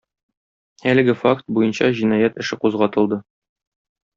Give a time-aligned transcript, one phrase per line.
[0.93, 3.21] Әлеге факт буенча җинаять эше кузгатылды.